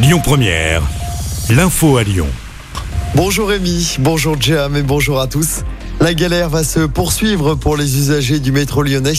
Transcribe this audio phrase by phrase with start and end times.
[0.00, 0.82] Lyon Première,
[1.50, 2.28] l'info à Lyon.
[3.16, 5.64] Bonjour Rémi, bonjour Jam et bonjour à tous.
[6.00, 9.14] La galère va se poursuivre pour les usagers du métro lyonnais.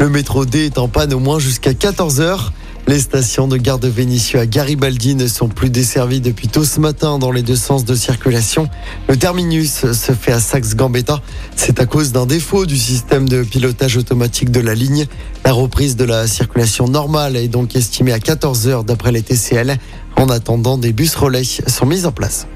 [0.00, 2.50] Le métro D est en panne au moins jusqu'à 14h.
[2.86, 6.80] Les stations de gare de Vénissieux à Garibaldi ne sont plus desservies depuis tôt ce
[6.80, 8.68] matin dans les deux sens de circulation.
[9.08, 11.22] Le terminus se fait à Saxe-Gambetta.
[11.56, 15.06] C'est à cause d'un défaut du système de pilotage automatique de la ligne.
[15.46, 19.78] La reprise de la circulation normale est donc estimée à 14 heures d'après les TCL.
[20.16, 22.46] En attendant, des bus relais sont mis en place.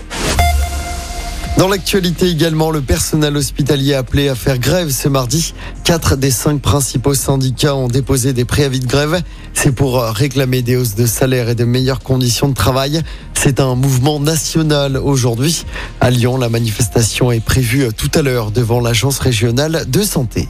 [1.59, 5.55] Dans l'actualité également, le personnel hospitalier appelé à faire grève ce mardi.
[5.83, 9.21] Quatre des cinq principaux syndicats ont déposé des préavis de grève.
[9.55, 13.03] C'est pour réclamer des hausses de salaire et de meilleures conditions de travail.
[13.35, 15.65] C'est un mouvement national aujourd'hui.
[16.01, 20.49] À Lyon, la manifestation est prévue tout à l'heure devant l'agence régionale de santé.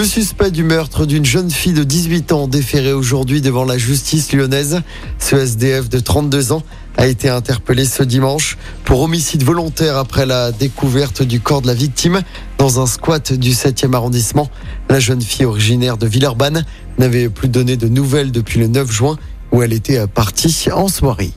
[0.00, 4.32] Le suspect du meurtre d'une jeune fille de 18 ans déféré aujourd'hui devant la justice
[4.32, 4.80] lyonnaise,
[5.18, 6.62] ce SDF de 32 ans,
[6.96, 11.74] a été interpellé ce dimanche pour homicide volontaire après la découverte du corps de la
[11.74, 12.22] victime
[12.56, 14.48] dans un squat du 7e arrondissement.
[14.88, 16.64] La jeune fille originaire de Villeurbanne
[16.96, 19.18] n'avait plus donné de nouvelles depuis le 9 juin
[19.52, 21.32] où elle était partie en soirée.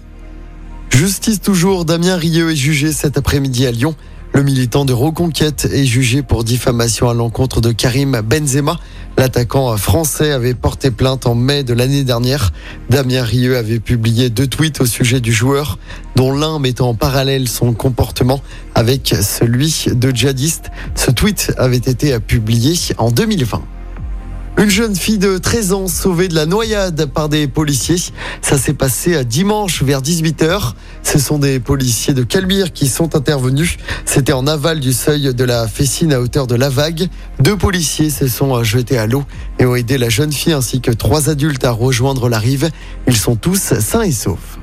[0.90, 3.94] Justice toujours, Damien Rieu est jugé cet après-midi à Lyon.
[4.36, 8.80] Le militant de Reconquête est jugé pour diffamation à l'encontre de Karim Benzema.
[9.16, 12.52] L'attaquant français avait porté plainte en mai de l'année dernière.
[12.90, 15.78] Damien Rieu avait publié deux tweets au sujet du joueur,
[16.16, 18.42] dont l'un mettant en parallèle son comportement
[18.74, 20.72] avec celui de djihadiste.
[20.96, 23.62] Ce tweet avait été publié en 2020.
[24.64, 27.98] Une jeune fille de 13 ans sauvée de la noyade par des policiers.
[28.42, 30.72] Ça s'est passé dimanche vers 18h.
[31.04, 33.76] Ce sont des policiers de Calbir qui sont intervenus.
[34.06, 37.10] C'était en aval du seuil de la Fessine à hauteur de la vague.
[37.42, 39.26] Deux policiers se sont jetés à l'eau
[39.60, 42.70] et ont aidé la jeune fille ainsi que trois adultes à rejoindre la rive.
[43.06, 44.63] Ils sont tous sains et saufs.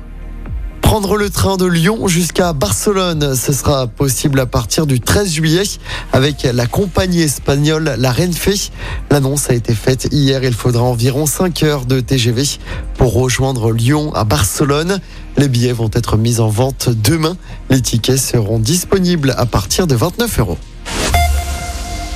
[0.91, 5.63] Prendre le train de Lyon jusqu'à Barcelone, ce sera possible à partir du 13 juillet
[6.11, 8.69] avec la compagnie espagnole La Renfe.
[9.09, 10.43] L'annonce a été faite hier.
[10.43, 12.43] Il faudra environ 5 heures de TGV
[12.97, 14.99] pour rejoindre Lyon à Barcelone.
[15.37, 17.37] Les billets vont être mis en vente demain.
[17.69, 20.57] Les tickets seront disponibles à partir de 29 euros.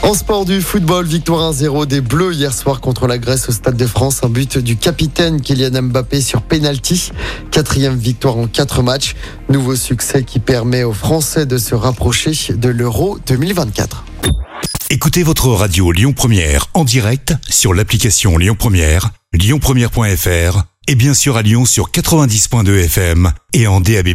[0.06, 3.76] En sport du football, victoire 1-0 des Bleus hier soir contre la Grèce au Stade
[3.76, 4.20] de France.
[4.22, 7.12] Un but du capitaine Kylian Mbappé sur penalty.
[7.50, 9.16] Quatrième victoire en quatre matchs.
[9.50, 14.06] Nouveau succès qui permet aux Français de se rapprocher de l'Euro 2024.
[14.92, 21.36] Écoutez votre radio Lyon Première en direct sur l'application Lyon Première, lyonpremière.fr et bien sûr
[21.36, 24.10] à Lyon sur 90.2 FM et en DAB+.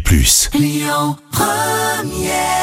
[0.54, 2.59] Lyon Première